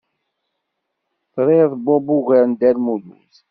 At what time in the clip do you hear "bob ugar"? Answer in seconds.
1.85-2.43